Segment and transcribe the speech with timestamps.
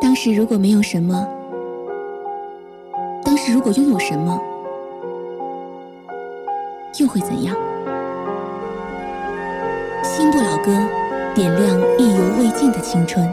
[0.00, 1.26] 当时如果没有什么，
[3.24, 4.40] 当时如果拥有什么，
[7.00, 7.54] 又会怎样？
[10.02, 10.72] 新不老歌，
[11.34, 13.26] 点亮意犹未尽的青春。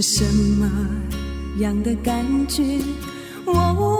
[0.00, 0.70] 是什么
[1.58, 2.62] 样的感觉？
[3.44, 3.98] 我我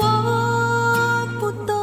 [1.40, 1.74] 不懂，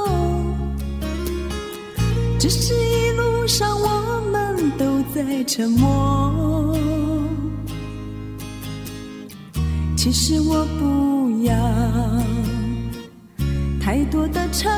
[2.40, 6.78] 只是一路上我们都在沉默。
[9.98, 11.54] 其实我不要
[13.82, 14.72] 太多的承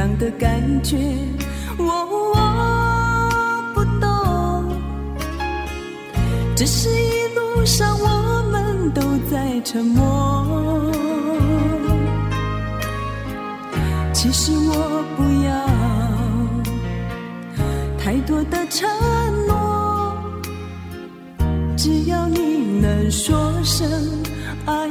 [0.00, 0.48] 样的感
[0.82, 0.96] 觉，
[1.76, 1.84] 我
[2.32, 2.34] 我
[3.74, 4.08] 不懂，
[6.56, 10.90] 只是一路上我们都在沉默。
[14.14, 15.50] 其实我不要
[17.98, 18.88] 太多的承
[19.46, 20.16] 诺，
[21.76, 23.86] 只要你能说声
[24.64, 24.88] 爱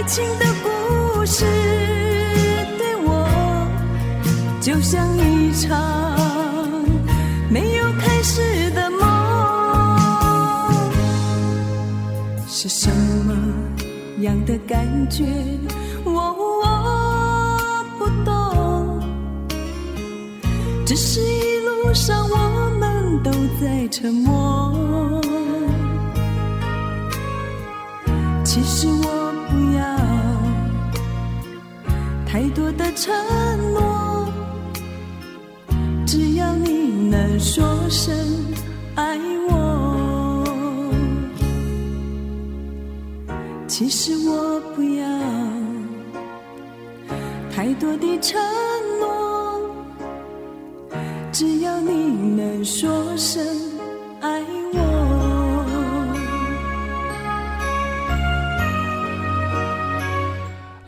[0.00, 1.44] 爱情的故事
[2.78, 3.68] 对我
[4.58, 5.78] 就像一场
[7.50, 9.06] 没有开始的梦。
[12.48, 12.90] 是什
[13.26, 13.36] 么？
[14.20, 15.22] 样的感觉，
[16.04, 16.12] 我
[16.62, 19.02] 我不懂，
[20.86, 25.20] 只是一路上我们都在沉默。
[28.42, 29.29] 其实我
[32.32, 33.12] 太多的承
[33.72, 34.28] 诺，
[36.06, 38.14] 只要你能说声
[38.94, 39.18] 爱
[39.48, 40.44] 我。
[43.66, 45.04] 其实我不要
[47.52, 48.40] 太多的承
[49.00, 49.68] 诺，
[51.32, 51.90] 只要你
[52.36, 53.44] 能说声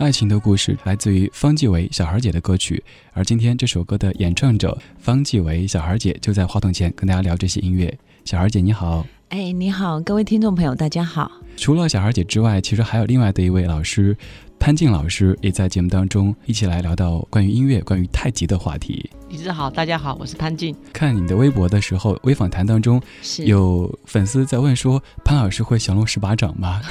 [0.03, 2.83] 爱情的故事来自于方季韦小孩姐的歌曲，
[3.13, 7.97] 而今天这首歌的演唱者方季韦小孩姐就在话筒前跟大家聊这些音乐。
[8.25, 9.07] 小孩姐你好。
[9.29, 11.31] 哎，你好，各位听众朋友，大家好。
[11.57, 14.17] 除了小孩姐之外，其实还有另外的一位老师，
[14.59, 19.09] 潘静老师也在节目当中一起来聊到关于音乐、关于太极的话题。
[19.31, 20.75] 李志好，大家好，我是潘静。
[20.93, 23.01] 看你的微博的时候，微访谈当中
[23.45, 26.83] 有粉丝在问说：“潘老师会降龙十八掌吗？”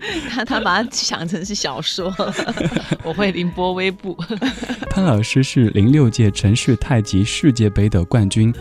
[0.30, 2.14] 他他把它想成是小说。
[3.02, 4.16] 我会凌波微步。
[4.90, 8.52] 潘老师是零六届城市太极世界杯的冠军。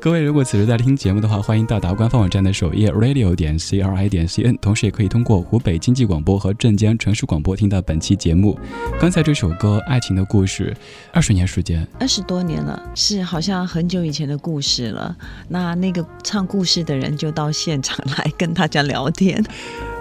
[0.00, 8.56] 各位，如果此时在听节目的话，欢迎到达官方网站的首页 radio 点 c r i 点 c n，同时也可以通过湖北经济广播和镇江城市广播听到本期节目。
[9.00, 10.72] 刚才这首歌《爱情的故事》，
[11.12, 15.16] 二十年时间，二十多年了，是好像很久以前的故事了。
[15.48, 19.44] 那那个唱故事的人就到现场来跟大家聊天。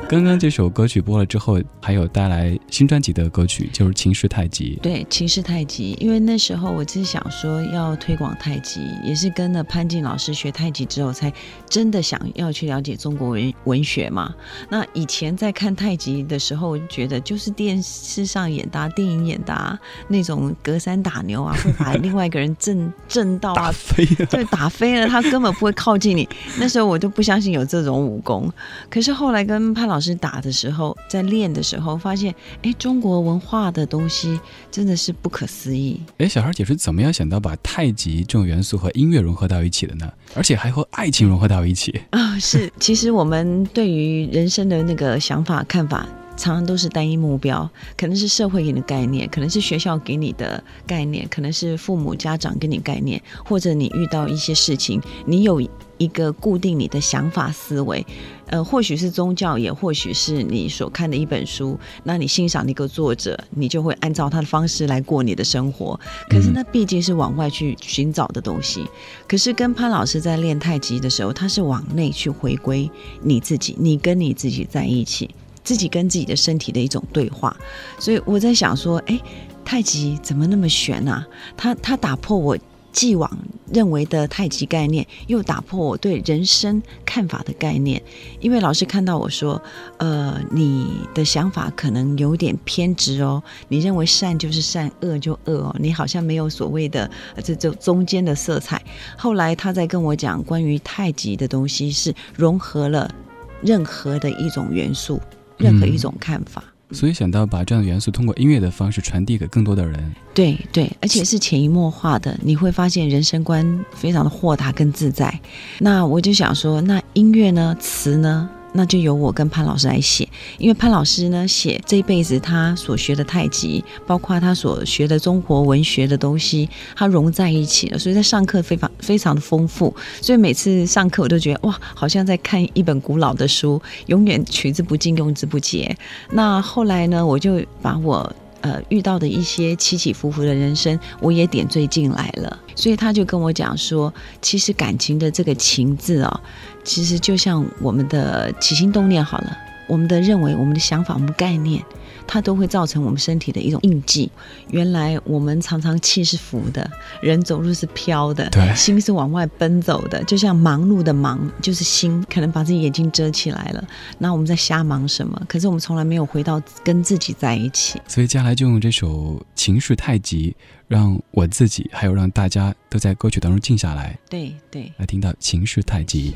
[0.10, 4.76] 刚刚这首歌曲播了之后，还有带来新专辑的歌曲，就是《情势太极》。
[4.80, 11.32] 对，《情势太极》，因为那时候我只是想说要推广太极，也是跟了潘静老师学太极之后，才
[11.70, 14.34] 真的想要去了解中国文文学嘛。
[14.70, 19.78] 那以前在看太极的时候，觉得就是电视上演的、电影演的
[20.08, 26.28] 那种隔山打牛啊，会把另外一个人震震到 打飞，对，打飞了，他根本不会靠近你。
[26.58, 28.50] 那时候我就不相信有这种武功，
[28.90, 34.40] 可是后来跟潘老老师打的时候，在练的时候，发现，哎，中国文化的东西
[34.70, 36.00] 真的是不可思议。
[36.20, 40.08] 哎，小孩姐是怎么样想到把太极这种元素和音乐融合到一起的呢？
[40.36, 42.38] 而且还和爱情融合到一起啊？
[42.38, 46.08] 是，其实我们对于人生的那个想法、看法，
[46.38, 47.68] 常常都是单一目标，
[47.98, 55.60] 可能是社会给你的概念，可能是学校给你的概念，可能是父母家长给你概念，或者你遇到一些事情，你有。
[55.98, 58.06] 一个固定你的想法思维，
[58.48, 61.78] 呃，或许是宗教，也或许是你所看的一本书。
[62.04, 66.00] 那你欣赏的一个作者，你就会按照他的方式来过你的生活。
[66.30, 68.86] 可是那毕竟是往外去寻找的东西。
[69.28, 72.90] 可是跟潘老师在练太极的时候，他是往内去回归
[73.22, 75.30] 你自己，你跟你自己在一起，
[75.64, 77.56] 自己跟自己的身体的一种对话。
[78.00, 79.20] 所以我在想说，哎，
[79.66, 81.28] 太极怎么那么玄啊？
[81.56, 82.58] 他他打破我。
[82.98, 83.30] 既往
[83.72, 88.02] 认为的太极概念，又打破我对人生看法的概念。
[88.40, 89.62] 因为老师看到我说
[90.00, 97.08] ：“呃，你的想法可能有点偏执哦，你认为善就是善，恶就恶哦，你好像没有所谓的
[97.44, 98.84] 这这中间的色彩。”
[99.16, 103.14] 后来他在跟我讲关于太极的东西，是融合了
[103.62, 105.22] 任何的一种元素，
[105.58, 106.64] 任何一种看法。
[106.92, 115.40] 所以想到把这样的元素通过音乐的方式传递给更多的人，对对，而且是潜移默化的，你会发现人生观非常的豁达跟自在。
[115.80, 118.50] 那我就想说，那音乐呢，词呢？
[118.78, 120.30] 那就由我跟潘老师来写，
[120.60, 135.98] 因为潘老师呢写这一辈子他所学的太极，包括他所学的中国文学的东西，他融在一起了，所以在上课非常非常的丰富，所以每次上课我都觉得哇，好像在看一本古老的书，永远取之不尽，用之不竭。
[136.32, 138.32] 那后来呢，我就把我。
[138.62, 142.60] 呃，遇到的一些起起伏伏的人生，我也点缀进来了。
[142.76, 146.42] 所以他就跟我讲说，其实感情的这个“情”字啊，
[146.84, 149.58] 其实就像我们的起心动念好了，
[149.88, 151.84] 我们的认为、我们的想法、我们概念。
[152.28, 154.30] 它都会造成我们身体的一种印记。
[154.70, 156.90] 原来我们常常气是浮的，
[157.22, 160.24] 人走路是飘的，对，心是往外奔走的。
[160.26, 163.84] 就像忙碌的忙，就是心可能把自己眼睛遮起来了。
[164.18, 165.42] 那我们在瞎忙什么？
[165.48, 168.00] 可是我们从来没有回到跟自己在一起。
[168.08, 169.08] 所以接下来就用这首
[169.56, 170.52] 《情绪太极》，
[170.88, 174.20] 让我自己还有让大家都在歌曲当中静下来。
[174.30, 176.32] 对对，来听到《情绪太极》。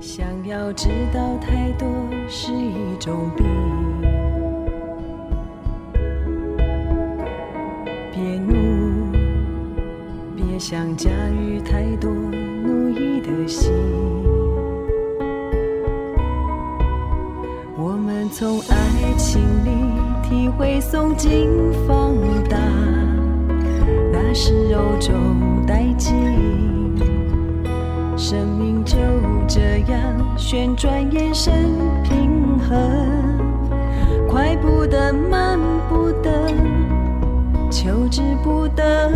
[0.00, 1.88] 想要知道太多
[2.28, 3.87] 是一种病。
[8.48, 9.12] 怒，
[10.34, 13.72] 别想驾驭太多奴役的心。
[17.76, 19.70] 我们从爱情里
[20.28, 21.48] 体会诵经
[21.86, 22.16] 放
[22.48, 22.58] 大，
[24.12, 26.16] 那是柔中带劲。
[28.16, 28.96] 生命就
[29.46, 31.54] 这样旋转延伸
[32.02, 32.76] 平衡，
[34.28, 35.47] 快步的，慢。
[37.88, 39.10] 求之不得，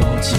[0.00, 0.38] 柔情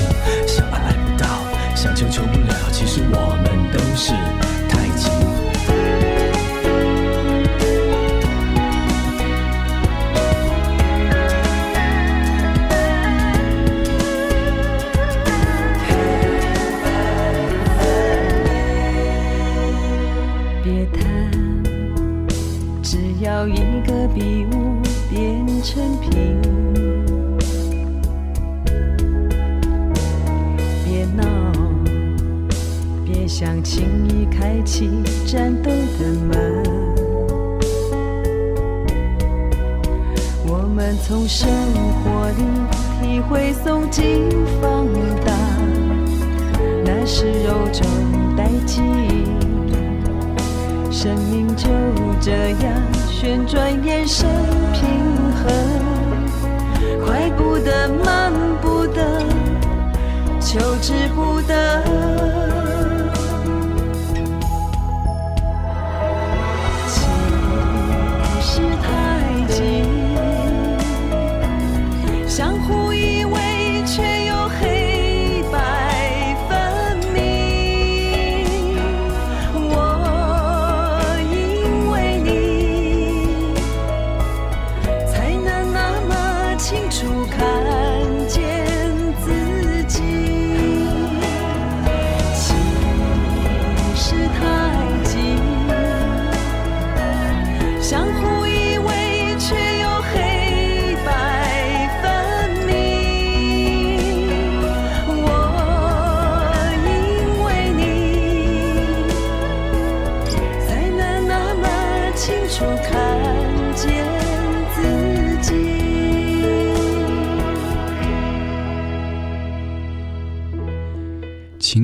[36.02, 36.30] 的门。
[40.48, 41.48] 我们从生
[42.02, 42.42] 活里
[43.00, 44.28] 体会诵经
[44.60, 44.88] 放
[45.24, 45.32] 大，
[46.84, 47.86] 那是肉中
[48.36, 49.30] 带记忆。
[50.92, 51.70] 生命就
[52.20, 52.74] 这样
[53.08, 54.28] 旋转延伸
[54.74, 54.82] 平
[55.44, 55.46] 衡，
[57.06, 59.24] 快不得，慢不得，
[60.40, 61.71] 求之不得。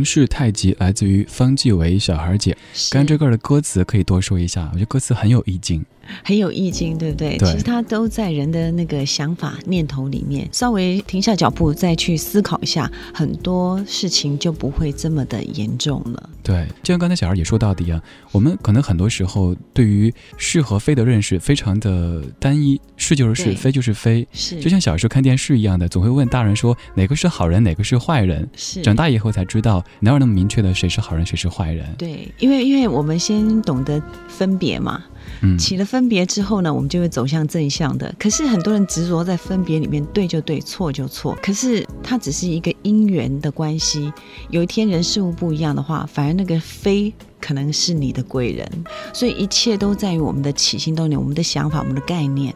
[0.08, 2.56] 情绪太极，来自于方季韦小孩姐。
[2.74, 5.86] 是刚刚这歌的歌词可以多说一下，我觉得歌词很有意境。
[6.24, 7.38] 很有意境，对不对？
[7.38, 10.48] 对其实它都在人的那个想法、念头里面。
[10.52, 16.30] 稍微停下脚步，再去思考一下，很多事情就不会这么的严重了。
[16.44, 24.26] 对，就像刚才小孩也说到的一样，我们可能很多时候对于是和非的认识非常的单一，是就是是，非就是非。
[24.32, 28.48] 是，就像小时候看电视一样的，总会问大人说哪个是好人，哪个是坏人。
[28.56, 31.86] 是长大以后才知道，哪有那么明确的谁是好人，谁是坏人？
[31.98, 35.04] 对，因为因为我们先懂得分别嘛，
[35.42, 38.14] 嗯，起了分别之后呢，我们就会走向正向的。
[38.20, 41.38] 可是很多人执着在分别里面，对就对，错就错。
[41.42, 44.12] 可是它只是一个因缘的关系。
[44.50, 48.70] 有一天人事物不一样的话，反而那个非可能是你的贵人。
[49.14, 52.54] 所以一切都在于我们的起心动念、我们的想法、我们的概念。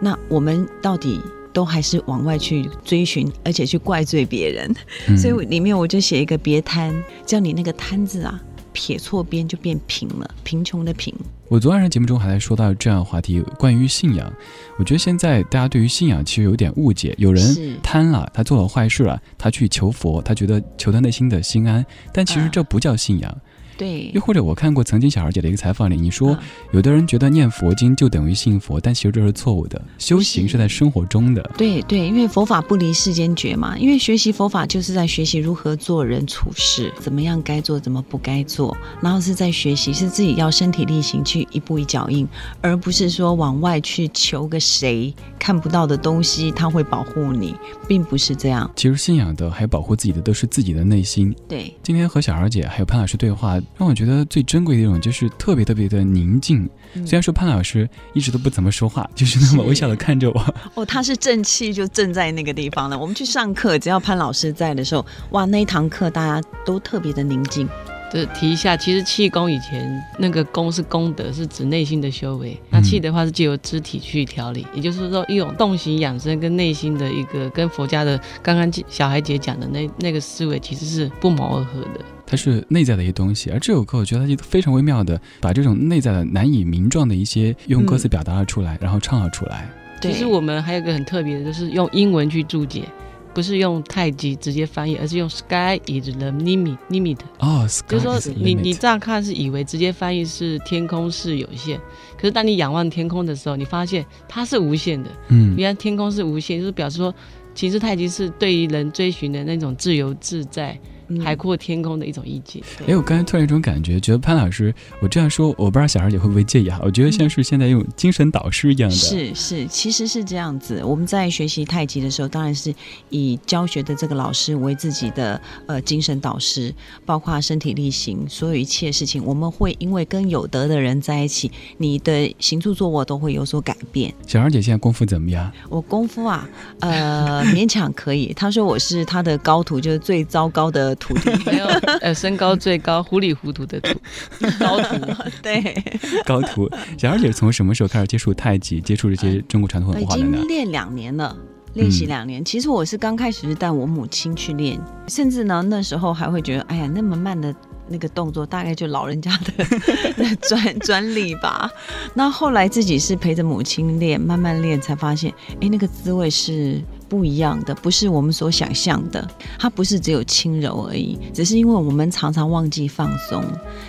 [0.00, 1.20] 那我们到底？
[1.50, 4.72] 都还是往外去追寻，而且去怪罪别人，
[5.08, 6.94] 嗯所以我里面我就写一个别贪，
[7.26, 8.40] 叫你那个贪字啊，
[8.72, 11.14] 撇错边就变贫了，贫穷的贫。
[11.48, 14.30] 我昨晚上节目中还在说到这样的话题，关于信仰。
[14.78, 23.34] 我觉得现在大家对于信仰其实有点误解，有人贪了，他做了坏事了，他去求佛，他觉得求他内心的心安，但其实啊这不叫信仰。
[23.78, 26.38] 对又，或者我看过曾经小孩姐的一个采访里，你说嗯
[26.72, 29.80] 有的人觉得念佛经就等于信佛，但其实这是错误的。
[29.96, 31.42] 修行是在生活中的。
[31.56, 42.26] 对对，因为佛法不离世间觉嘛，因为学习佛法就是在学习如何做人处事，怎么样该做，怎么不该做，然后是在学习，是自己要身体力行去一步一脚印，
[42.60, 47.54] 而不是说往外去求个谁看不到的东西，他会保护你，
[47.86, 48.68] 并不是这样。
[48.74, 51.34] 其实信仰的还有保护自己的都是自己的内心。
[51.46, 56.68] 对，今天和小孩姐还有潘老师对话，让我觉得最珍贵的一种就是特别特别的宁静。
[56.94, 60.54] 嗯虽然说潘老师一直都不怎么说话，就是那么微笑的看着我。
[60.74, 62.98] 哦，他是正气就正在那个地方了。
[62.98, 67.68] 我们去上课，只要潘老师在的时候，哇，那一堂课大家都特别的宁静。
[68.10, 72.58] 这提一下，其实气功以前那个功是功德，是指内心的修为。
[72.70, 82.00] 那气的话是借由肢体去调理，也就是说一种动形养生跟内心的一个跟佛家的刚刚小孩姐讲的那那个思维其实是不谋而合的。
[82.30, 89.66] 它是内在的一些东西，而这首歌我觉得它就非常微妙的把这种内在的难以名状的一些用歌词表达了出来，然后唱了出来。
[89.98, 92.84] 对，其实我们还有一个很特别的，就是用英文去注解，
[93.32, 97.18] 不是用太极直接翻译，而是用 sky is the limit limit。
[97.38, 101.78] 哦，就是说 Sky is the 你你乍看是以为直接翻译是天空是有限，
[102.16, 105.10] 可是当你仰望天空的时候，你发现它是无限的。
[105.28, 107.12] 嗯原来天空是无限，就是表示说，
[107.54, 110.78] 其实太极是对于人追寻的那种自由自在，
[111.24, 112.62] 海阔天空的一种意境。
[112.86, 116.80] 哎，我刚才突然有一种感觉，觉得潘老师，我这样说，我不知道小二姐会不会介意啊？
[116.82, 118.96] 我觉得像是现在用精神导师一样的。
[118.96, 120.82] 是是，其实是这样子。
[120.84, 122.74] 我们在学习太极的时候，当然是
[123.10, 126.74] 以教学的这个老师为自己的呃精神导师，
[127.06, 134.12] 包括身体力行，所有一切事情，我们会因为跟有德的人在一起，你的行住坐卧都会有所改变。
[134.26, 135.50] 小二姐现在功夫怎么样？
[135.68, 136.48] 我功夫啊，
[136.80, 138.32] 呃，勉强可以。
[138.34, 141.66] 他说我是他的高徒，就是最糟糕的徒弟， 没有
[142.00, 143.98] 呃身高最高、糊里糊涂的徒
[144.58, 144.96] 高徒。
[145.42, 145.82] 对，
[146.24, 146.68] 高徒。
[146.98, 150.28] 小二姐从什么时候开始接触太极，接触这些中国传统文化的呢？
[150.36, 151.36] 已经练两年了。
[151.74, 157.54] 练习两年，其实我是刚开始是带我母亲去练，甚至呢那时候还会觉得，哎呀，那么慢的
[157.88, 161.70] 那个动作，大概就老人家的专专利吧。
[162.14, 166.82] 那后来自己是陪着母亲练，慢慢练，才发现，哎，那个滋味是。
[167.08, 169.26] 不一样的，不是我们所想象的。
[169.58, 173.42] 它不是只有轻柔而已，只是因为我们常常忘记放松。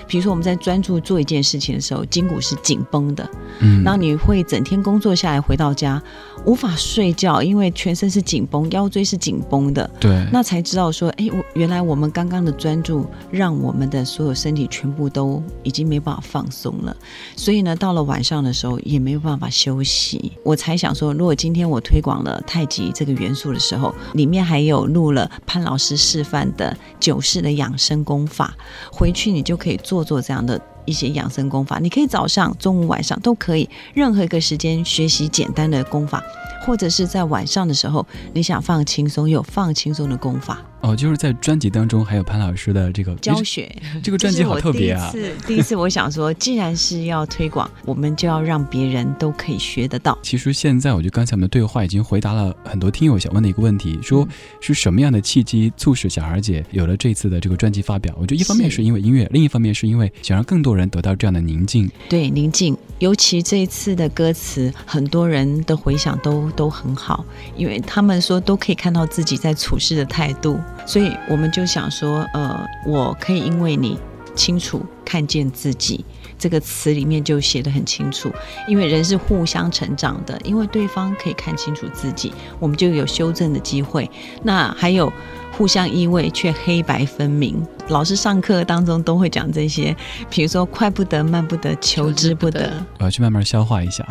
[0.07, 6.01] 比如说我们在专注做一件事情的时候，筋骨是紧绷的，嗯，然后你会整天工作下来，回到家
[6.45, 9.87] 无法睡觉，因为全身是紧绷，腰椎是紧绷的。
[9.99, 16.95] 对，那才知道说，哎，我原来我们刚刚的专注，让我们的所有身体全部都已经没办法放松了。
[17.35, 20.31] 所以呢，到了晚上的时候也没有办法休息。
[20.43, 23.08] 我才想说，如果今天我推广了太极这个。
[23.13, 28.55] 元素的时候，里面还有录了潘老师示范的九式的养生功法，
[28.91, 31.79] 回去你就可以做做这样的一些养生功法。
[31.79, 36.23] 你可以早上、中午、晚上都可以，任何一个时间学习简单的功法，
[36.61, 40.59] 或者是在晚上的时候，你想放轻松，有放轻松的功法。
[40.81, 43.69] 哦，就是在专辑当中还有潘老师的这个教学，
[44.01, 45.09] 这个专辑好特别啊！
[45.11, 50.17] 第一次，第一次我想说，既然是要推广，我们就要让别人都可以学得到。
[50.23, 54.25] 其实现在，我觉得刚才我们的对话已经回答了很多听友想问的一个问题，说
[54.61, 58.15] 是什么样的契机促使小孩姐有了这次的这个专辑发表？
[58.17, 61.91] 我觉得一方面是因为音乐，另一方面是因为想让更多人得到这样的宁静。
[62.07, 67.25] 对，宁静，尤其这一次的歌词，很多人的回响都都很好，
[67.57, 71.49] 因为他们说都可以看到自己在处事的态度，所以我们。
[71.49, 73.97] 就想说，呃，我可以因为你
[74.35, 76.05] 清楚看见自己，
[76.37, 78.31] 这个词里面就写得很清楚。
[78.67, 84.09] 因为人是互相成长的，因为对方可以看清楚自己，我们就有修正的机会。
[84.43, 85.11] 那还有
[85.59, 87.61] 互相依偎却黑白分明。
[87.89, 89.93] 老师上课当中都会讲这些，
[90.29, 92.71] 比如说快不得，慢不得，求之不得。
[92.97, 94.07] 我要去慢慢消化一下。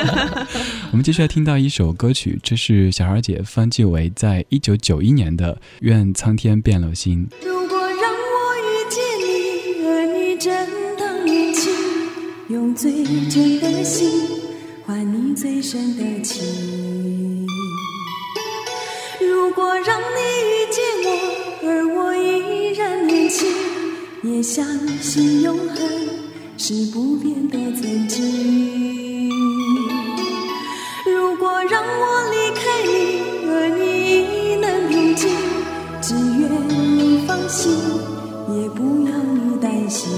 [0.90, 7.28] 我们接下来听到一首歌曲，这是小孩姐方季韦在一九九一年的《愿苍天变了心》。
[7.46, 10.50] 如果让我遇见你，而你正
[10.98, 11.70] 当年轻，
[12.48, 14.08] 用最真的心
[14.86, 17.46] 换你最深的情。
[19.20, 20.31] 如果让你
[21.64, 23.48] 而我依然年轻，
[24.24, 24.66] 也相
[25.00, 25.78] 信永恒
[26.58, 29.30] 是不变的曾经。
[31.06, 35.30] 如果让我离开你，而你能平静，
[36.00, 37.72] 只愿你放心，
[38.48, 40.10] 也不要你担心。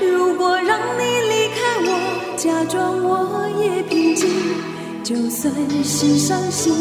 [0.00, 1.88] 如果让你离开我，
[2.38, 4.26] 假装我也平静，
[5.04, 5.52] 就算
[5.84, 6.72] 是伤心，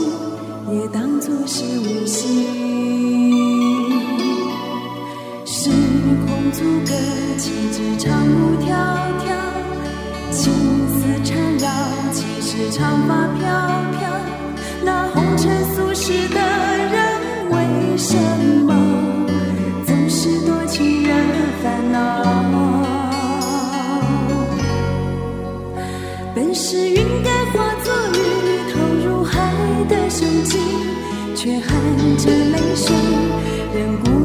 [0.74, 2.46] 也当作是无心。
[5.46, 5.70] 时
[6.26, 6.92] 空阻隔，
[7.38, 8.68] 岂止长路迢
[9.20, 9.28] 迢，
[10.32, 10.54] 情
[10.88, 11.68] 丝缠绕。
[12.72, 13.42] 长发飘
[13.98, 14.00] 飘，
[14.84, 16.96] 那红尘俗世的人，
[17.50, 17.56] 为
[17.98, 18.16] 什
[18.64, 18.70] 么
[19.88, 21.10] 总是多情人
[21.64, 21.98] 烦恼？
[26.36, 27.09] 本是云
[31.42, 32.94] 却含着泪水，
[33.74, 34.19] 任孤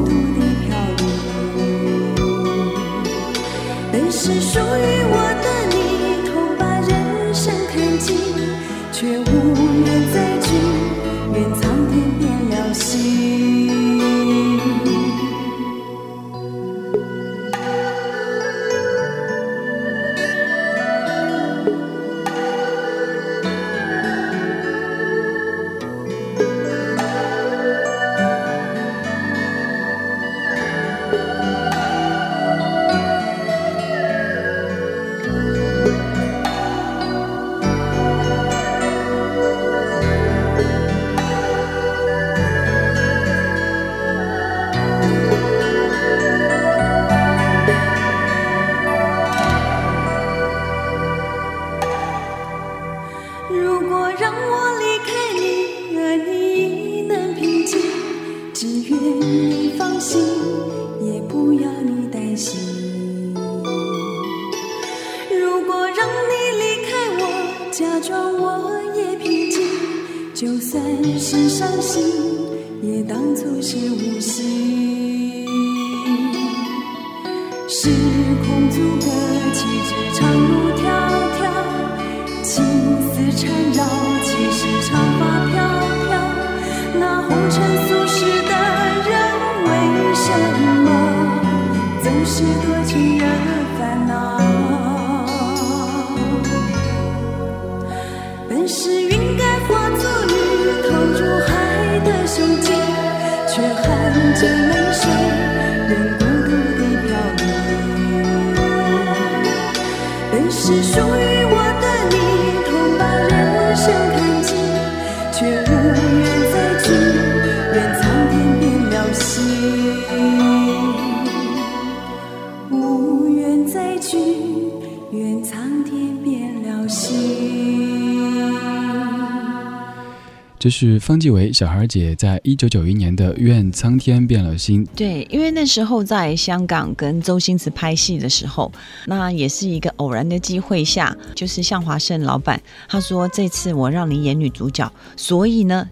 [130.64, 134.82] 这是方季韦小孩姐在一九九一年的《愿苍天变了心》。
[134.96, 138.72] 对，因为那时候在香港跟周星驰拍戏的时候，
[139.04, 145.86] 那也是一个偶然的机会下，就是向华胜老板他说这次我让你演女主角，所以呢，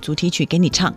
[0.00, 0.94] 主题曲给你唱，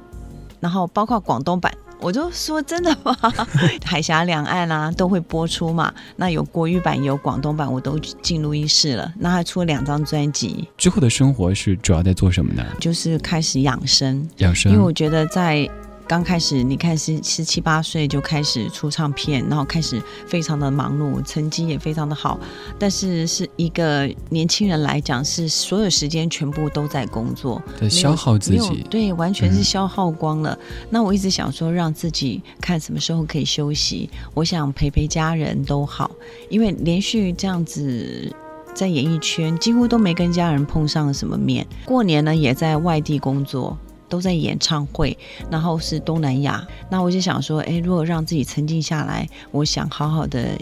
[0.59, 1.73] 然后包括广东版。
[2.05, 3.17] 我就说真的吗？
[3.83, 5.91] 海峡两岸啊都会播出嘛。
[6.15, 9.11] 那有国语版，有广东版，我都进录音室了。
[9.17, 12.63] 那他出了两张专辑，之后的生活是主要在做什么呢？
[12.79, 14.71] 就是开始养生，养生。
[14.71, 15.67] 因为我觉得在
[16.07, 22.39] 刚开始，你看十十七八岁就开始出唱片，然后开始非常的忙碌，成绩也非常的好，
[22.77, 28.85] 但是是一个年轻人来讲，是所有时间全部都在工作，在消耗自己。
[28.89, 30.57] 对，完全是消耗光了。
[30.89, 36.11] 那我一直想说，让自己看什么时候可以休息，我想陪陪家人都好，
[36.49, 38.31] 因为连续这样子。
[38.75, 45.17] 在演艺圈几乎都没跟家人碰上什么面，过年呢也在外地工作，都在演唱会，
[45.49, 46.65] 然后是东南亚。
[46.89, 50.57] 那我就想说，哎，如果让自己沉静下来，我想好好的，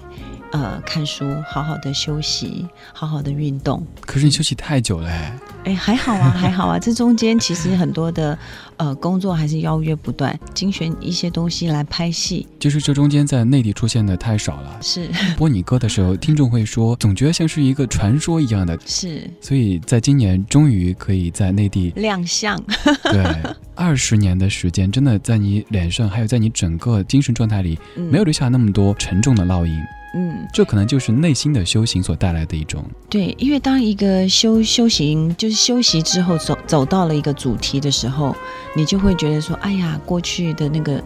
[0.53, 3.83] 呃，看书，好好的休息，好好的运动。
[4.01, 5.33] 可是你休息太久了哎。
[5.65, 6.77] 哎，还好啊，还好啊。
[6.77, 8.37] 这中间其实很多的
[8.77, 12.45] 呃工作还是邀约不断，精选一些东西来拍戏。
[12.59, 14.77] 就是这中间在内地出现的太少了。
[14.79, 18.77] 是播你歌的时候，听众会说，总觉得像是一个传说一样的。
[18.85, 22.61] 是，所以在今年终于可以在内地亮相。
[23.09, 23.25] 对，
[23.73, 29.73] 二十年的时间，真的在你脸上，还有在你整个精神状态里，嗯没有留下那么多沉重的烙印。
[30.15, 32.85] 嗯，这可能就是内心的修行所带来的一种。
[33.09, 38.35] 对，因为当一个修修行，就是修习之后走走到了一个主题的时候，
[38.75, 41.03] 你就会觉得说，哎呀，过去的那个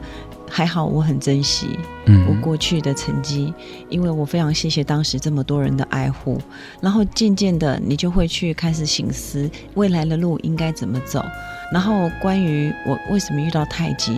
[0.50, 1.68] 还好，我很珍惜
[2.06, 3.54] 嗯，我过去的成绩，
[3.88, 6.42] 因为我非常谢谢当时这么多人的爱护。
[6.82, 11.24] 然后渐渐的，你就会去开始醒思未来的路应该怎么走。
[11.72, 14.18] 然后关于我为什么遇到太极，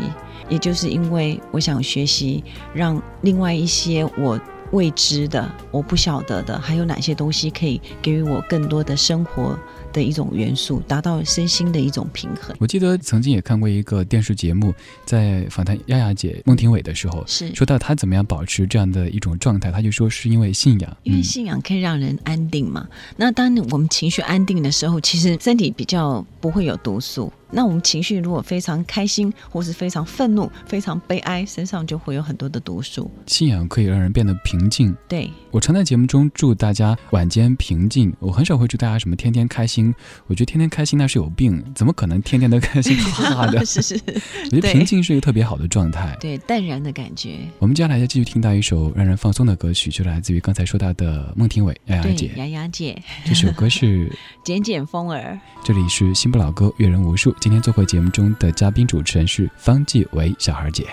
[0.49, 4.39] 也就是因为我想学习，让另外一些我
[4.71, 9.57] 未知的、我不晓得的，还有哪些东西可以给予我更多的生活
[9.91, 12.55] 的一种元素，达到身心的一种平衡。
[12.59, 14.73] 我记得曾经也看过一个电视节目，
[15.05, 20.97] 在访谈丫丫姐孟庭苇的时候，是说到她怎么样保持这样的一种状态，她就说是因为信仰。
[21.03, 22.87] 因为嗯信仰可以让人安定嘛。
[23.15, 27.31] 那当我们情绪安定的时候，其实身体比较不会有毒素。
[27.51, 33.09] 那我们情绪如果非常开心，或是非常愤怒、非常悲哀，身上就会有很多的毒素。
[33.25, 34.95] 信仰可以让人变得平静。
[35.07, 39.78] 对，我常在节目中祝大家晚间平静，我很少会祝大家什么天天开心。
[40.27, 43.65] 我觉得天天开心那是有病，怎么可能天天都开心哈哈的？
[43.65, 43.95] 是 是，
[44.45, 46.17] 我觉得平静是一个特别好的状态。
[46.19, 47.37] 对淡然的感觉。
[47.59, 52.31] 我们接下来要继续听到一首让人放松的歌曲，就来自于刚才说到的孟庭苇丫丫，姐。
[52.35, 54.11] 雅雅姐，这首歌是
[54.43, 55.39] 剪剪风儿。
[55.63, 57.35] 这里是新不老歌，阅人无数。
[57.39, 60.85] 今天做客节目中的嘉宾主持人是方季韦小孩姐。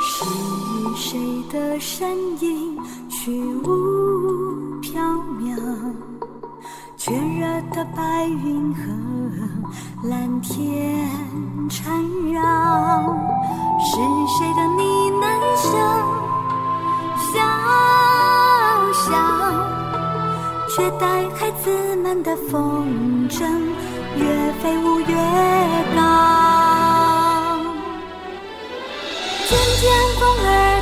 [0.00, 0.24] 是
[1.10, 1.18] 谁
[1.52, 2.08] 的身
[2.40, 2.76] 影
[3.10, 3.97] 去无
[7.70, 8.82] 的白云和
[10.08, 11.08] 蓝天
[11.68, 12.02] 缠
[12.32, 12.40] 绕，
[13.80, 14.82] 是谁的呢
[15.20, 15.22] 喃
[15.56, 15.68] 声
[17.32, 17.36] 小
[18.94, 19.12] 小，
[20.68, 23.44] 却带孩子们的风筝
[24.16, 24.24] 越
[24.62, 25.14] 飞舞越
[25.94, 26.00] 高。
[29.48, 29.82] 渐渐
[30.18, 30.77] 风儿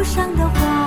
[0.00, 0.79] 路上的花。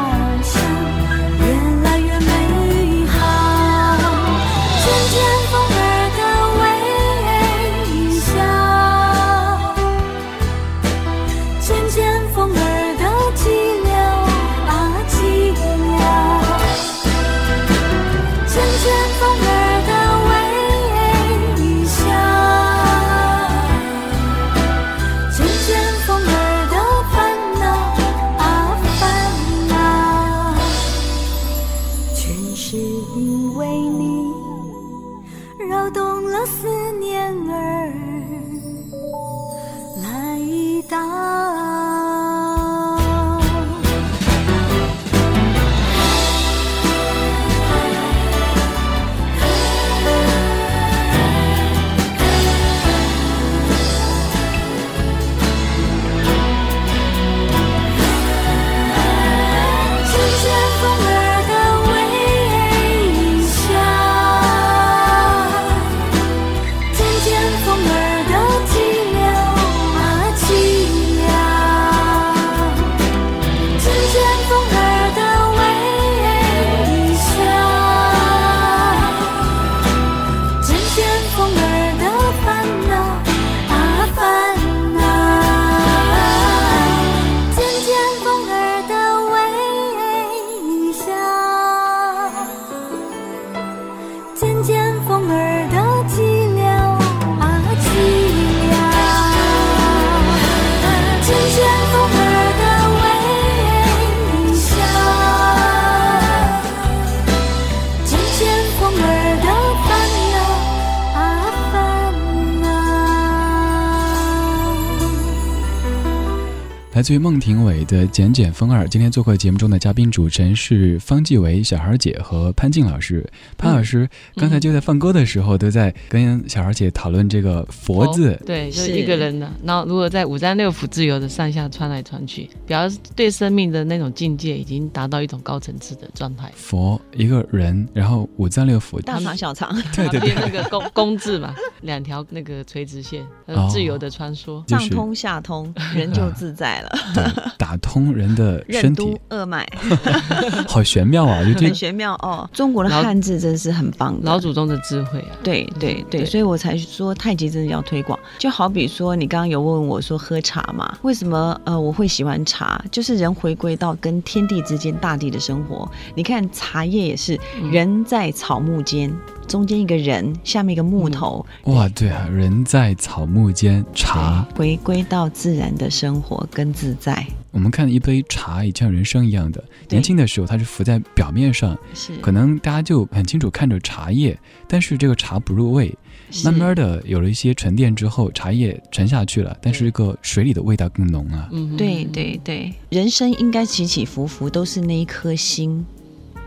[116.94, 118.86] 来自于孟庭苇的《简简风二》。
[118.88, 123.28] 今天做客节目中的嘉宾主持人是方季韦、小孩姐和潘静老师。
[123.58, 128.40] 潘老师刚才就在放歌的时候，都在跟小孩姐讨论这个“佛”字。
[128.46, 129.52] 对，就是一个人的。
[129.64, 136.52] 然后如果在五脏六腑自由的上下穿来穿去，表示对生命的那种境界已经达到一种高层次的状态。
[136.56, 143.26] 佛一个人，然后五脏六腑，大肠小肠，对对对旁边那个公公字嘛，两条那个垂直线，
[143.72, 144.64] 自由的穿梭。
[144.68, 146.83] 就是上通下通，人就自在了。
[147.14, 147.24] 对
[147.58, 149.68] 打通人的任身体，督二脉
[150.68, 151.42] 好玄妙啊！
[151.56, 152.50] 很玄妙哦。
[152.54, 158.18] 中国的汉字真是很棒的，老祖宗的智慧啊，对对对，对所以我才说太极真的要推广。
[158.38, 162.84] 就好比说，你刚刚有问我说喝茶嘛，为什么呃我会喜欢茶？
[162.92, 165.90] 就是人回归到跟天地之间、大地的生活。
[166.16, 169.14] 你看茶叶也是嗯人在草木间，
[169.48, 174.48] 中间一个人，下面一个木头，哇，对啊，人在草木间，茶。
[174.56, 177.26] 回归到自然的生活跟自在。
[177.52, 179.64] 我们看一杯茶，也像人生一样的。
[179.90, 185.96] 年轻的时候，它是浮在表面上，是，可能大家就很清楚看着茶叶，但是这个茶不入味。
[186.44, 191.48] 慢慢的有了一些沉淀之后，茶叶沉下去了，但是这个水里的味道更浓啊。
[191.52, 195.86] 嗯，对对对，人生应该起起伏伏，都是那一颗心。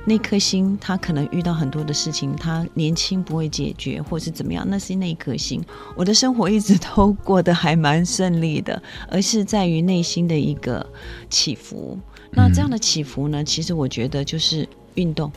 [0.08, 5.60] 那颗心，他可能遇到很多的事情，他年轻不会解决，或是怎么样，那是那一颗心。
[5.96, 10.86] 我的生活一直都过得还蛮顺利的，而是在于内心的一个
[11.28, 11.98] 起伏。
[12.30, 15.30] 那这样的起伏呢，其实我觉得就是运动，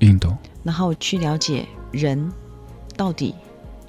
[0.00, 2.30] 运动，然后去了解人
[2.94, 3.34] 到底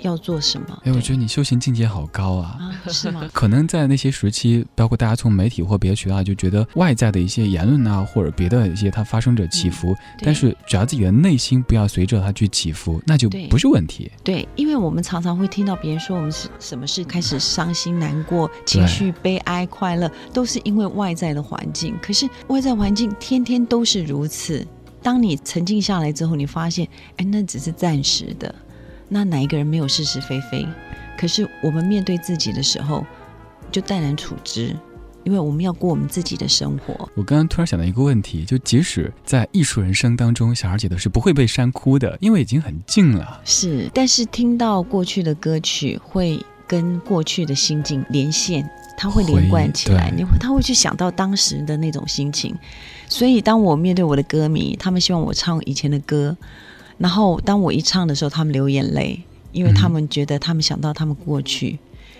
[0.03, 0.81] 要做什么。
[0.83, 2.57] 哎，我觉得你修行境界好高啊。
[2.59, 3.27] 啊，是吗？
[3.33, 14.11] 可能在那些时期，包括大家从媒体或别的渠道就觉得外在的一些言论啊，或者别的一些它发生着起伏，对但是只要自己的内心不要随着它去起伏，那就不是问题。
[14.23, 21.95] 对，因为我们常常会听到别人说我们是什么事开始伤心、难过、情绪悲哀、快乐，都是因为外在的环境。
[22.01, 24.65] 可是外在环境天天都是如此。
[25.01, 26.87] 当你沉静下来之后，你发现，
[27.17, 28.53] 哎，那只是暂时的。
[29.13, 30.67] 那哪一个人没有是是非非？
[31.15, 33.05] 可是我们面对自己的时候，
[33.71, 34.75] 就淡然处之，
[35.23, 37.07] 因为我们要过我们自己的生活。
[37.15, 43.39] 我刚刚突然想到一个问题，就即使在艺术人生当中，小孩姐都是不会被煽哭的，因为已经很近了。
[43.45, 52.55] 是，但是听到过去的歌曲，会跟过去的心境连线，它会连贯起来，你会他会去想到当时的那种心情。
[53.07, 56.35] 所以，当我面对我的歌迷，他们希望我唱以前的歌，
[56.97, 61.79] 然后当我一唱的时候，他们流眼泪，因为他们觉得他们想到他们过去。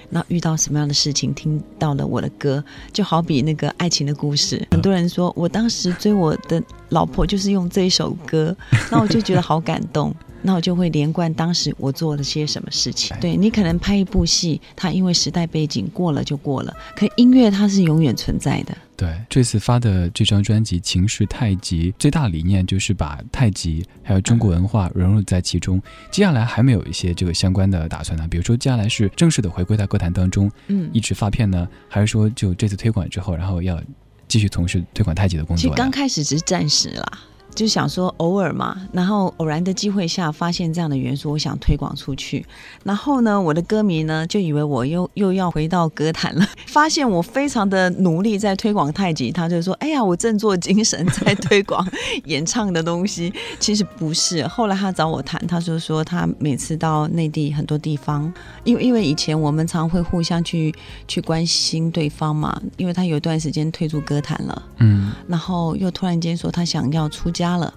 [0.09, 4.63] 那遇到什么样的事情，听到了我的歌，就好比那个爱情的故事。
[4.69, 8.55] 很多人说我当时追我的老婆就是用这一首歌，
[8.91, 10.13] 那我就觉得好感动。
[10.43, 13.15] 那我就会连贯当时我做了些什么事情。
[13.19, 18.77] 对你可能拍一部戏，它因为时代背景过了就过了，可音乐它是永远存在的。
[18.95, 25.81] 对，这次发的这张专辑《情是太极》，最大理念就是把太极还有中国文化融入在其中。
[26.11, 28.27] 接下来还没有一些这个相关的打算呢？
[28.29, 33.81] 比如说接下来是正式的回归到歌坛当中，嗯，一直发片呢，还是说就这次推广之后，然后要
[34.27, 35.61] 继续从事推广太极的工作？
[35.61, 37.19] 其实刚开始只是暂时啦。
[37.55, 42.45] 就想说偶尔嘛，然后偶然的机会下发现这样的元素，我想推广出去。
[42.83, 51.87] 然后呢，我的歌迷呢就以为我又又要回到歌坛了，发现我非常的努力在推广太极，他就说：“哎呀，我振作精神在推广
[52.25, 54.45] 演唱的东西。”其实不是。
[54.47, 58.31] 后来他找我谈，他说说他每次到内地很多地方，
[58.63, 60.73] 因为因为以前我们常会互相去
[61.07, 67.73] 去关心对方嘛，因为他有一段时间退出歌坛了，嗯然后又突然间说他想要出家了。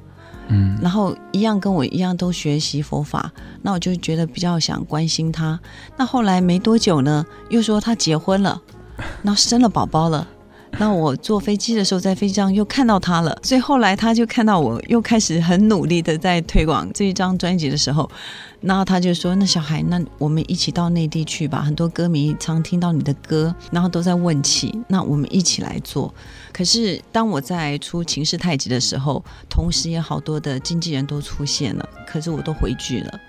[0.48, 5.58] 嗯然后一样跟我一样都学习佛法，那我就觉得比较想关心他。
[5.96, 8.62] 那后来没多久呢，又说他结婚了，
[9.22, 10.28] 然后生了宝宝了。
[10.78, 18.08] 那我坐飞机的时候，在飞机上又看到他了，所以后来他就看到我又开始很努力的在推广这一张专辑的时候，
[18.60, 26.12] 然后他就说：“那小孩，那我们一起到内地去吧，很多歌迷常听到你的歌，然后都在问起，那我们一起来做。”
[26.52, 33.20] 可是当我在出《情势太极》的时候，同时也好多的经纪人都出现了，可是我都回拒了。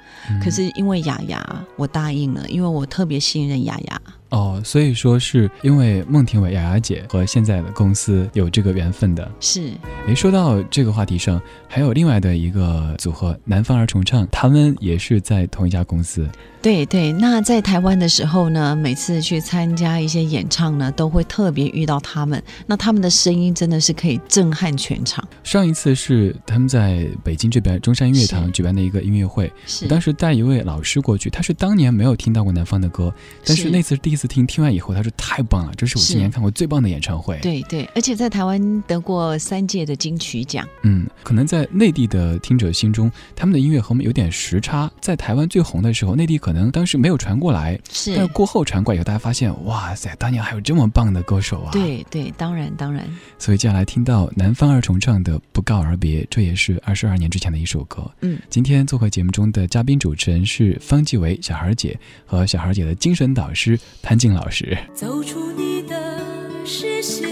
[0.43, 4.01] 可是因为雅雅，我答应了，因为我特别信任雅雅。
[4.29, 9.31] 哦，所以说是因为孟庭苇雅雅姐和现在的公司有这个缘分的。
[9.39, 9.71] 是
[10.07, 16.27] 诶，说到这个话题上，还有另外的一个组合南方儿重唱，他们也是在同一家公司。
[16.67, 17.13] 对对。
[17.13, 22.43] 那在台湾的时候呢，每次去参加一些演唱呢，都会特别遇到他们。
[22.65, 25.25] 那他们的声音真的是可以震撼全场。
[25.45, 29.49] 上一次是他们在北京这边中山音乐堂举办的一个音乐会，
[29.83, 33.13] 我当时带一位老师过去，他是当年没有听到过南方的歌，
[33.45, 37.39] 但是是那次第一次听，听完以后他说太棒了，这是我今年看过最棒的演唱会。
[37.41, 40.67] 对对，而且在台湾得过三届的金曲奖。
[40.83, 44.91] 嗯，可能在内地的听者心中，他们的音乐和我们有点时差。
[44.99, 53.05] 在台湾最红的时候，内地可能当时没有传过来，是但是过后传过来以后，大家发现，哇塞，当年还有这么棒的歌手啊！，对对，当然当然。
[53.37, 58.09] 所以接下来听到南方二重唱的《不告而别》，这也是二十二年之前的一首歌。
[58.21, 64.77] 嗯，今天做客节目中的嘉宾主持人是方季韦小孩姐和小孩姐的精神导师潘静老师。
[64.93, 66.19] 走出你的
[66.65, 67.29] 视线，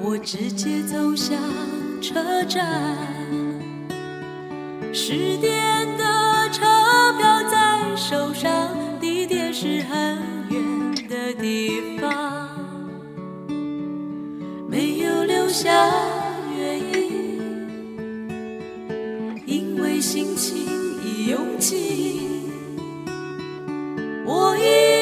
[0.00, 1.38] 我直接走向
[2.00, 2.96] 车站。
[4.92, 5.79] 十点
[15.52, 15.90] 下
[16.56, 17.40] 原因，
[19.46, 20.56] 因为心情
[21.04, 22.20] 已拥挤。
[24.24, 24.99] 我已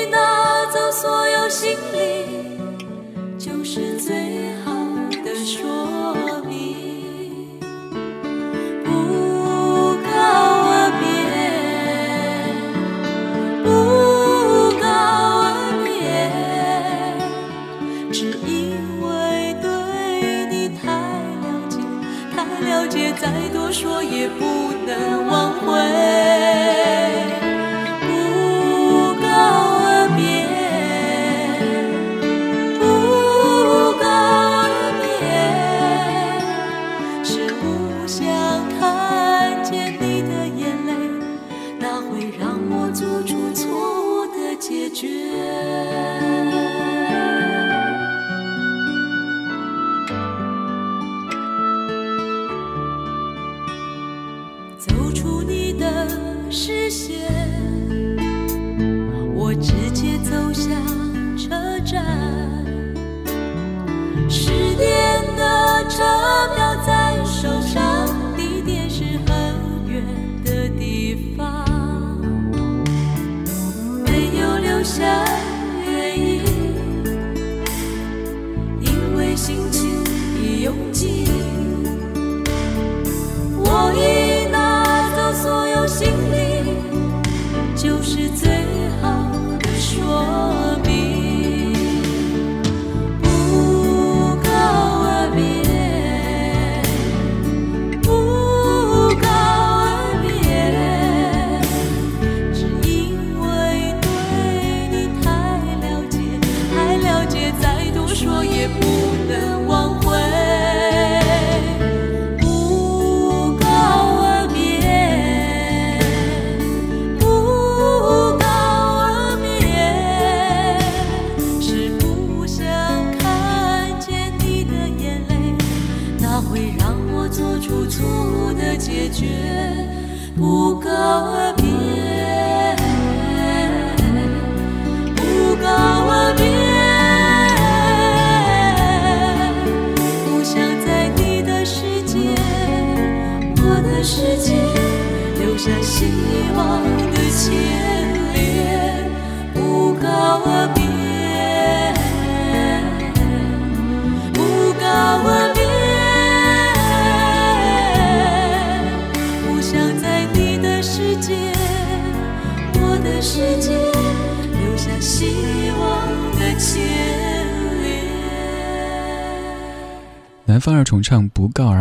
[23.73, 26.48] 说也不能挽回。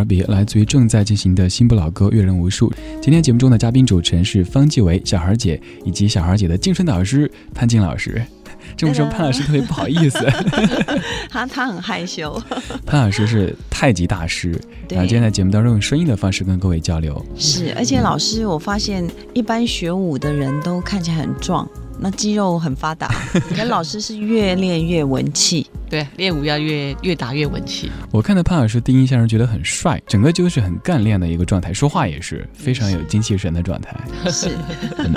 [0.07, 2.71] 别，来自于正在进行的新不老歌阅人无数。
[3.01, 8.19] 今天节目中的嘉宾主持人是方继伟、小孩姐以及小孩姐的精神导师潘静老师。
[8.75, 10.19] 这么说潘老师特别不好意思，
[11.29, 12.39] 他他很害羞，
[12.85, 14.51] 潘老师是太极大师，
[14.89, 17.23] 然后今天在节目当中用声音的方式跟各位交流。
[17.37, 21.67] 是，而且老师，我发现一般学武的人都看起来很壮，
[21.99, 23.07] 那肌肉很发达，
[23.55, 25.65] 可老师是越练越文气。
[25.89, 27.91] 对，练舞要越越打越文气。
[28.11, 33.95] 我看到潘老师第一印象是觉得很帅，整个就是很干练的一个状态，说话也是非常有精气神的状态。
[34.29, 34.49] 是，
[34.97, 35.13] 刚，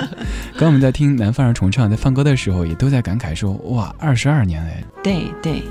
[0.57, 5.61] 刚我们在听南方人重唱，在放歌的时候，也都在感慨说：“哇，二十二年哎。”对对。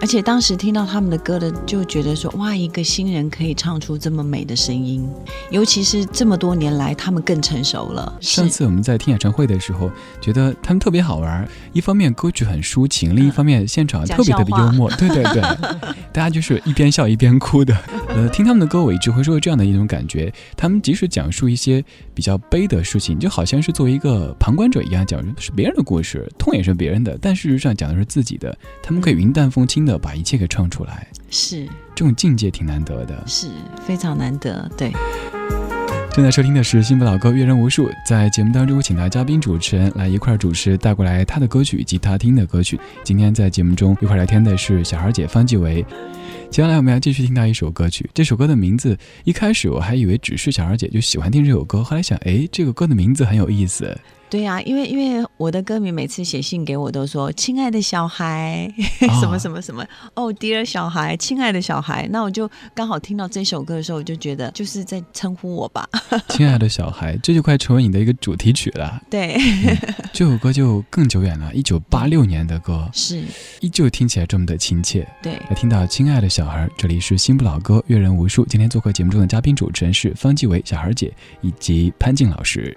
[0.00, 5.08] 而且当时听到他们的歌的，就觉得说哇，一个新人可以唱出这么美的声音，
[5.50, 8.16] 尤其是这么多年来，他们更成熟了。
[8.20, 9.90] 上次我们在听演唱会的时候，
[10.20, 11.48] 觉得他们特别好玩。
[11.72, 14.88] 一方面歌曲很抒情，另一方面现场特别特别幽默。
[14.92, 15.42] 对对对，
[16.12, 17.76] 大家就是一边笑一边哭的。
[18.08, 21.84] 呃，听他们的歌，我一直会说这样的一种感觉：他们即使讲述一些
[22.14, 28.56] 比较悲的事情，就好像是作为一个旁观者一样，讲的是别人的故事，痛也是别人的，但事实上讲的是自己的。
[28.80, 29.87] 他们可以云淡风轻。
[29.88, 33.48] 的把一切给唱出来，是这种境界挺难得的，是
[33.84, 34.70] 非常难得。
[34.76, 34.92] 对，
[36.12, 42.78] 正在收听的是新不老歌阅人无数，在节目当中请到嘉宾主持人来一块主持，带过来他的歌曲以及他听的歌曲。
[43.02, 45.84] 今天在节目中一块聊天的是小孩姐方季韦。
[46.50, 53.96] 接下来我们要继续听到一首歌曲，这首歌的名字一开始我还以为只是小孩姐就喜欢听这首歌，后来想，哎，这个歌的名字很有意思。
[54.30, 58.70] 对呀，因为因为我的歌迷每次写信给我都说“亲爱的小孩
[59.20, 59.82] ”，什么什么什么
[60.14, 65.88] 哦，Dear 小孩，亲爱的小孩，那我就刚好听到这首歌的时候，我就觉得就是在称呼我吧。
[66.28, 69.00] 亲爱的小孩，这就快成为你的一个主题曲了。
[69.08, 69.38] 对，
[70.12, 73.24] 这首歌就更久远了，一九八六年的歌，是
[73.60, 75.08] 依旧听起来这么的亲切。
[75.22, 78.44] 对，来听到“亲爱的小孩”，这里是新不老歌，阅人无数。
[78.44, 81.10] 今天做客节目中的嘉宾主持人是方季韦、小孩姐
[81.40, 82.76] 以及潘静老师。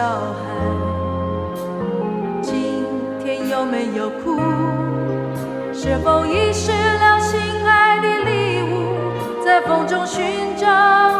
[0.00, 0.40] 小孩，
[2.40, 2.86] 今
[3.22, 4.40] 天有没有哭？
[5.74, 9.44] 是否遗失了心爱的礼物？
[9.44, 11.19] 在风中寻找，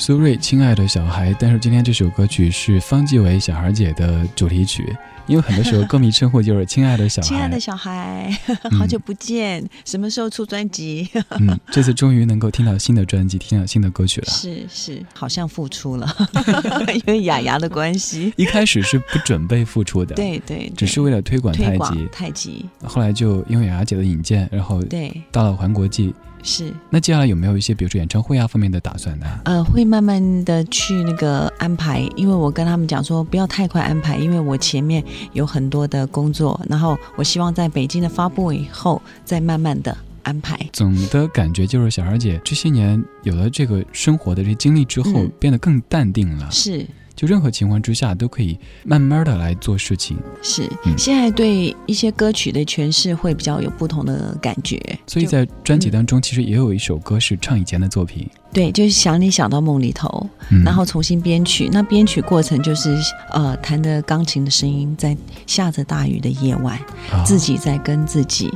[0.00, 1.36] 苏芮，亲爱的小孩。
[1.38, 4.96] 但是今天这首歌曲是方季韦小孩姐的主题曲，
[5.26, 7.28] 因为很多时候歌迷称呼就是“亲爱的小孩”。
[7.28, 8.34] 亲爱的小孩，
[8.78, 11.06] 好久不见，什么时候出专辑？
[11.38, 14.26] 嗯，这次终于能够听到新的专辑，听到新的歌曲了。
[14.28, 16.10] 是是，好像复出了，
[16.94, 18.32] 因为雅雅的关系。
[18.36, 22.06] 一开始是不准备复出的，对对，只是为了推广太极。
[22.10, 22.64] 太极。
[22.84, 26.14] 后来就因为雅雅姐的引荐，然后对到了环国际。
[26.42, 29.26] 是，那接下来有没有一些，比如说演唱会啊方面的打算呢？
[29.44, 40.58] 呃，会慢慢的去那个安排，因为我跟他们讲说，不要太快安排，因为我前面有很多的工作，然后我希望在北京的发布以后，再慢慢的安排。
[40.72, 46.50] 总的感觉就是，小孩姐这些年有了这个生活的这经历之后，变得更淡定了。
[46.50, 46.86] 是。
[47.20, 50.66] 就任何情况之下都可以慢慢的来做事情，是
[50.96, 60.26] 现在对一些歌曲的诠释会比较有不同的感觉，所以在专辑当中其实也有一首歌是唱以前的作品，对，就是想你想到梦里头，
[60.64, 62.96] 然后重新编曲，那编曲过程就是
[63.32, 65.14] 呃弹的钢琴的声音在
[65.46, 66.80] 下着大雨的夜晚，
[67.26, 68.50] 自己在跟自己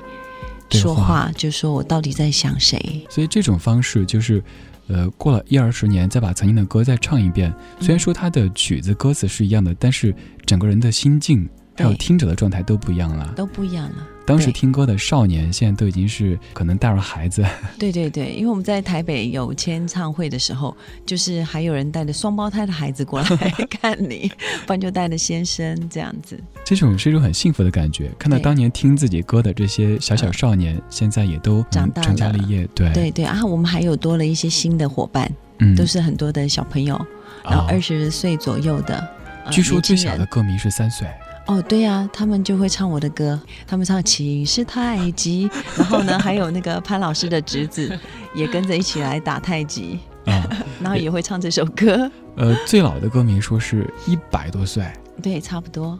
[0.70, 4.42] 说话，就说我到底在想谁，所以这种方式就是。
[4.86, 7.52] 呃，过了一二十年，再把曾经的歌再唱一遍。
[7.80, 10.14] 虽然说他的曲子歌词是一样的，但是
[10.44, 14.06] 整个人的心境还有听者的状态都不一样了，都不一样了。
[14.26, 17.44] 当时听歌的少年，现在都已经是可能带着孩子。
[17.78, 23.26] 对对对，因为我们在台北有签唱会的时候，就是还有人带着双胞胎的孩子过来
[23.68, 24.30] 看你，
[24.66, 26.40] 不然就带着先生这样子。
[26.64, 32.66] 这种是一种很幸福的感觉，看到当年听自己歌的这些小小少年，现在也都长大成家立业。
[32.74, 35.30] 对对对啊，我们还有多了一些新的伙伴，
[35.76, 36.98] 都是很多的小朋友，
[37.44, 39.06] 然后二十岁左右的。
[39.50, 41.06] 据说最小的歌迷是三岁。
[41.46, 47.96] 哦，对呀，他们就会唱我的歌，他们唱《情是太极》，然后呢，还有那个潘老师的侄子
[48.34, 50.42] 也跟着一起来打太极，啊，
[50.80, 52.10] 然后也会唱这首歌。
[52.36, 54.90] 呃，最老的歌迷说是一百多岁，
[55.22, 55.98] 对，差不多。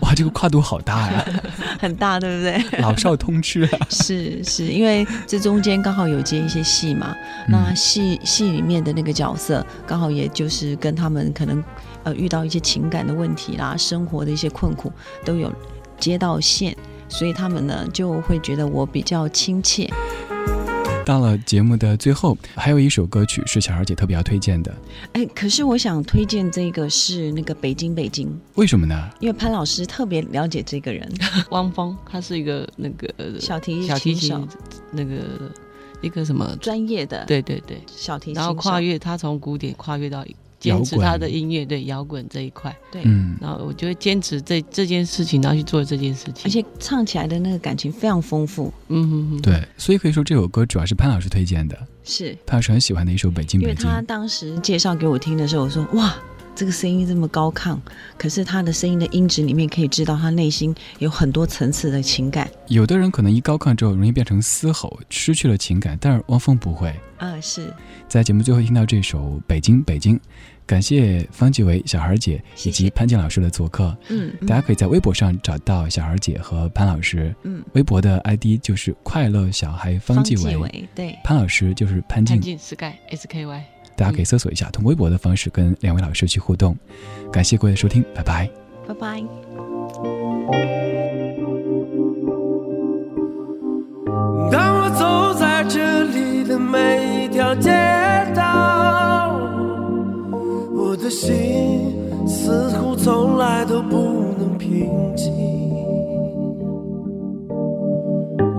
[0.00, 1.24] 哇，这个跨度好大呀，
[1.78, 2.80] 很大，对不对？
[2.80, 3.68] 老少通吃。
[3.90, 7.14] 是是，因为这中间刚好有接一些戏嘛，
[7.46, 11.62] 那戏戏里面的那个角色刚好也就是跟他们可能。
[12.08, 14.90] 呃，遇到一些情感的问题啦，生活的一些困苦
[15.24, 15.52] 都有
[15.98, 16.74] 接到线，
[17.06, 19.88] 所以他们呢就会觉得我比较亲切。
[21.04, 24.74] 到了节目的最后，还有一首歌曲是小孩姐特别要推荐的。
[25.12, 29.10] 哎，可是我想推荐这个是那个《北京北京》，为什么呢？
[29.20, 31.10] 因为潘老师特别了解这个人，
[31.50, 34.46] 汪峰，他是一个那个小提小提琴
[34.92, 35.16] 那个
[36.00, 40.24] 一个什么专业的，对对对，小提琴，然后跨越他从古典跨越到。
[40.58, 52.36] 坚持他的音乐，对摇滚这一块，对，嗯，然后我就会坚持这这件事情，然后去做这件事情，而且唱起来的那个感情非常丰富，嗯哼哼，对，所以可以说这首歌主要是潘老师推荐的，是。
[52.46, 56.14] 潘老师很喜欢的一首《北京北京》，因为他当时介绍给我听的时候，我说哇，
[56.58, 57.78] 这个声音这么高亢，
[58.16, 62.50] 可是他的声音的音质里面可以知道他内心有很多层次的情感。
[62.66, 67.72] 有的人可能一高亢之后容易变成嘶吼，失去了情感，但是汪峰不会，嗯，是
[68.08, 70.16] 在节目最后听到这首《北京北京》。
[70.66, 73.96] 感谢方继伟、小孩姐以及潘静老师的做客。
[74.08, 77.34] 嗯，大家可以在微博上找到小孩姐和潘老师。
[77.44, 82.36] 嗯，微博的 ID 就是快乐小孩方继伟，对，潘老师就是潘静。
[82.36, 83.64] 潘静 Sky S K Y。
[83.98, 86.76] 大家可以搜索一下，通过微博的方式跟两位老师去互动。
[87.32, 88.48] 感谢各位的收听，拜拜。
[88.86, 89.20] 拜拜。
[94.52, 97.70] 当我走在这里的每一条街
[98.36, 99.36] 道。
[100.72, 101.92] 我的心
[102.26, 103.96] 似乎从来都不
[104.38, 105.32] 能平静，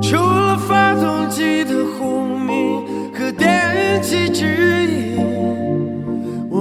[0.02, 4.79] 除了发动机的轰鸣和电气指引，我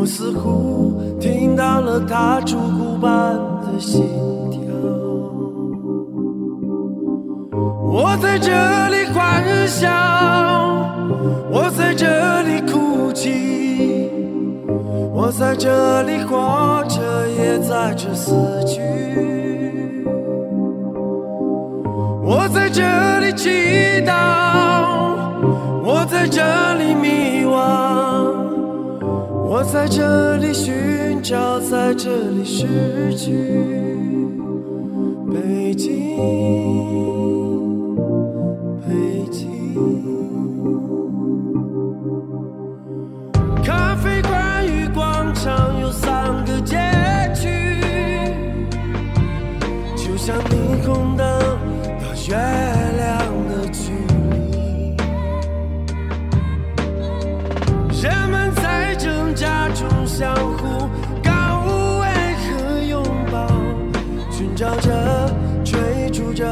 [0.09, 4.03] 似乎听到了它烛鼓般的心
[4.51, 4.59] 跳。
[7.85, 8.51] 我在这
[8.89, 9.91] 里欢笑，
[11.53, 12.07] 我在这
[12.43, 14.11] 里哭泣。
[15.13, 18.33] 我在这里活着，也在这死
[18.65, 18.81] 去。
[22.25, 22.83] 我在这
[23.21, 23.51] 里祈
[24.07, 24.13] 祷，
[25.85, 26.41] 我在这
[26.75, 28.38] 里迷惘，
[29.59, 33.33] 我在这里寻找，在这里失去。
[35.33, 36.17] 北京。
[60.19, 60.89] 相互
[61.23, 61.31] 告
[62.01, 62.09] 慰
[62.43, 63.47] 和拥抱，
[64.33, 64.91] 寻找着，
[65.65, 66.45] 追逐着。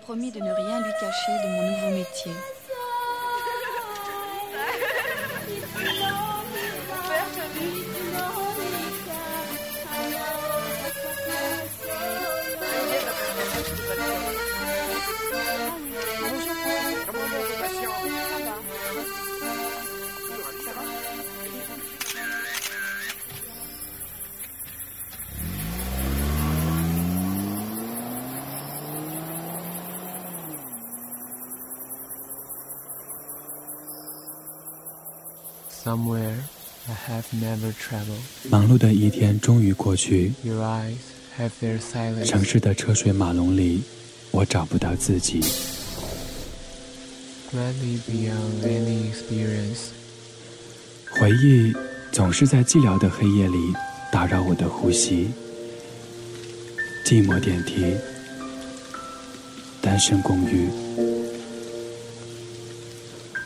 [0.00, 2.32] Promis de ne rien lui cacher de mon nouveau métier.
[38.48, 40.32] 忙碌的一天终于过去。
[42.24, 43.82] 城市的车水马龙里，
[44.30, 45.40] 我找不到自己。
[47.52, 49.90] Beyond any experience.
[51.10, 51.74] 回忆
[52.12, 53.74] 总是在寂寥的黑夜里
[54.12, 55.30] 打扰我的呼吸。
[57.04, 57.96] 寂寞电梯，
[59.80, 60.68] 单身公寓，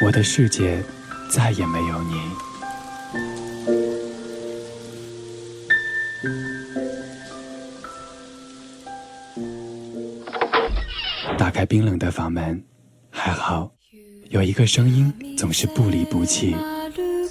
[0.05, 0.83] 我的世界
[1.31, 2.21] 再也没有你。
[11.74, 12.64] 冰冷的房门，
[13.12, 13.72] 还好
[14.30, 16.56] 有一个声音总是不离不弃。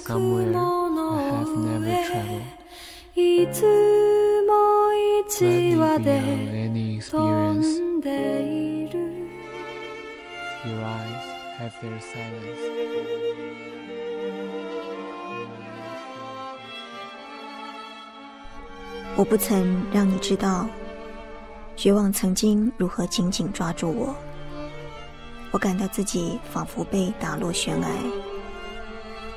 [0.05, 2.41] Somewhere I have never traveled.
[3.15, 3.65] いつ
[4.47, 7.79] も一 Gladly 話 beyond で any 飛 experience.
[7.79, 8.09] んで
[8.43, 8.97] いる
[10.65, 11.25] Your eyes
[11.59, 12.59] have their silence.
[19.15, 20.67] 我不曾让你知道，
[21.75, 24.15] 绝望曾经如何紧紧抓住我。
[25.54, 27.88] 我感到自己仿佛被打落悬崖，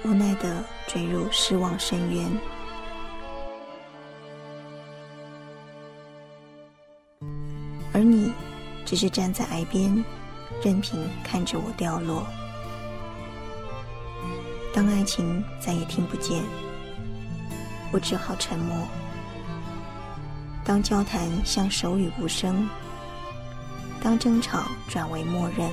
[0.04, 2.28] 无奈的坠入失望深渊。
[7.94, 8.34] 而你，
[8.84, 10.04] 只是站在崖边，
[10.64, 12.26] 任凭看着我掉落。
[14.74, 16.44] 当爱情再也听不见，
[17.92, 18.76] 我只好沉默。
[20.66, 22.68] 当交谈像手语无声，
[24.02, 25.70] 当争吵转为默认，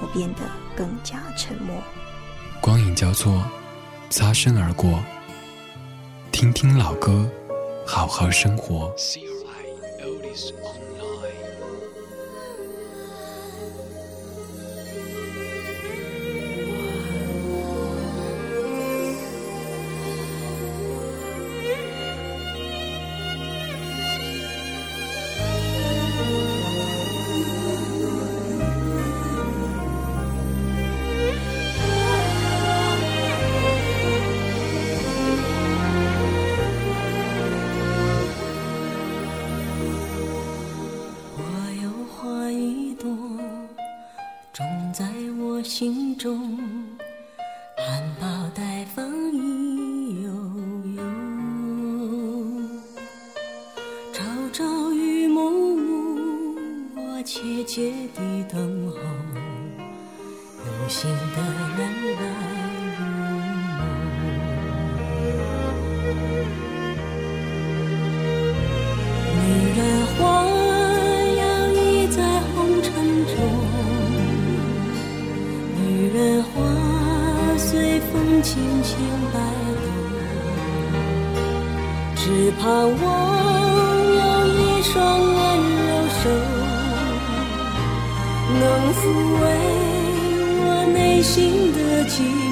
[0.00, 0.42] 我变得
[0.76, 1.74] 更加沉默。
[2.60, 3.42] 光影交错，
[4.10, 5.00] 擦身而过。
[6.30, 7.28] 听听老歌，
[7.86, 8.94] 好好生活。
[82.26, 82.98] 只盼望
[84.16, 85.36] 有一双温
[85.86, 86.24] 柔手，
[88.58, 88.62] 能
[88.94, 88.98] 抚
[89.40, 89.42] 慰
[90.58, 91.32] 我内心
[91.72, 91.78] 的
[92.10, 92.45] 寂寞。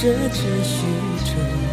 [0.00, 0.86] 着只需
[1.24, 1.67] 着，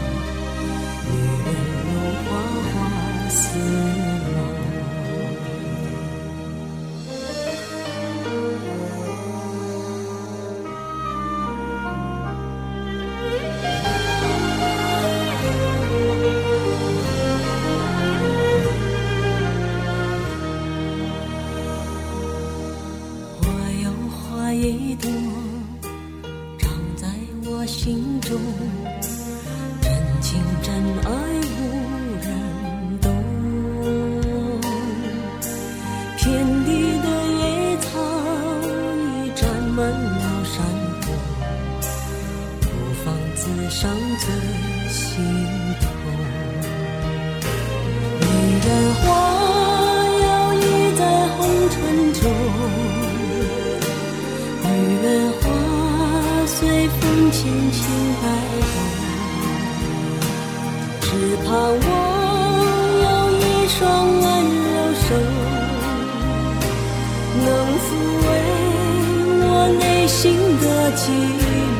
[70.06, 71.10] 内心的寂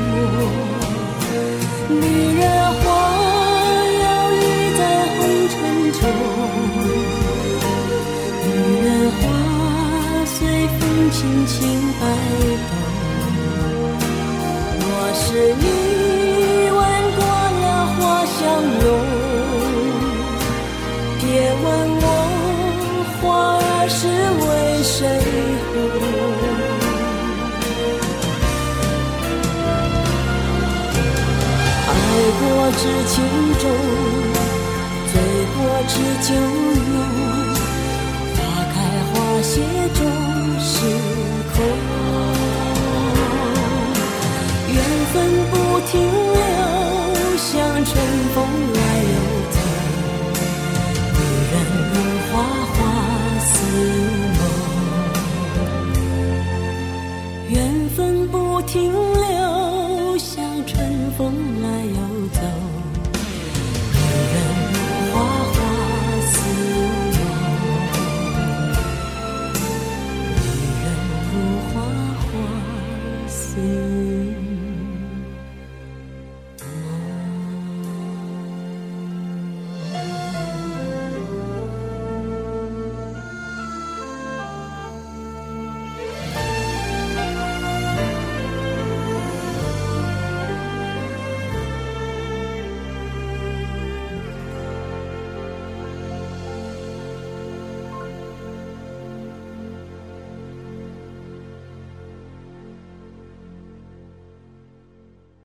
[0.02, 0.42] 寞。
[1.90, 2.02] 女
[2.40, 2.84] 人花
[4.02, 4.44] 摇曳
[4.80, 4.82] 在
[5.14, 5.16] 红
[5.52, 5.54] 尘
[5.94, 6.02] 中，
[8.48, 8.50] 女
[8.84, 9.22] 人花
[10.26, 10.36] 随
[10.80, 11.54] 风轻轻
[12.00, 12.02] 摆
[12.66, 12.74] 动。
[14.82, 15.22] 我是
[15.62, 15.64] 你
[32.86, 33.16] 是情
[33.58, 33.64] 种
[35.12, 35.14] 醉
[35.56, 35.58] 过
[35.88, 36.30] 知酒
[36.94, 36.98] 浓
[38.36, 38.38] 花
[38.74, 38.76] 开
[39.10, 39.54] 花谢
[39.96, 40.00] 终
[40.60, 40.72] 是
[41.56, 41.58] 空。
[44.72, 44.78] 缘
[45.12, 45.16] 分
[45.50, 45.54] 不
[45.88, 46.40] 停留
[47.38, 47.46] 像
[47.86, 47.92] 春
[48.34, 48.38] 风
[48.74, 48.80] 来
[49.14, 49.16] 又
[49.52, 49.56] 走
[51.16, 51.20] 女
[51.52, 51.54] 人
[51.90, 51.94] 如
[52.30, 52.34] 花
[52.74, 52.78] 花
[53.40, 53.50] 似
[54.38, 54.40] 梦。
[57.50, 57.56] 缘
[57.96, 58.74] 分不停